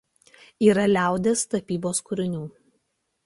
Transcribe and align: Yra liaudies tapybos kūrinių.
Yra 0.67 0.85
liaudies 0.93 1.45
tapybos 1.53 2.03
kūrinių. 2.09 2.41